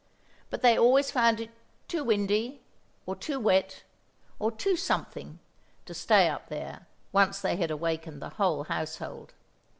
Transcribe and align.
But 0.49 0.63
they 0.63 0.79
always 0.79 1.11
found 1.11 1.39
it 1.39 1.51
too 1.87 2.03
windy, 2.03 2.63
or 3.05 3.15
too 3.15 3.39
wet, 3.39 3.83
or 4.39 4.51
too 4.51 4.75
something, 4.75 5.37
to 5.85 5.93
stay 5.93 6.27
up 6.27 6.49
there, 6.49 6.87
once 7.11 7.39
they 7.39 7.55
had 7.57 7.69
awakened 7.69 8.19
the 8.19 8.29
whole 8.29 8.63
household. 8.63 9.35